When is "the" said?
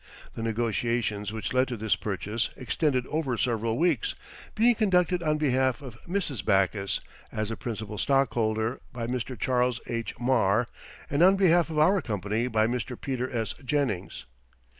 0.33-0.41, 7.49-7.55